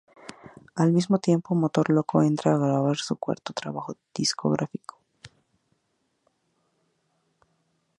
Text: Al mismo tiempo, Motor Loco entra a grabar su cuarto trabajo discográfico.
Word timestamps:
Al 0.73 0.93
mismo 0.93 1.19
tiempo, 1.19 1.53
Motor 1.53 1.91
Loco 1.91 2.23
entra 2.23 2.55
a 2.55 2.57
grabar 2.57 2.97
su 2.97 3.15
cuarto 3.17 3.53
trabajo 3.53 3.95
discográfico. 4.15 4.97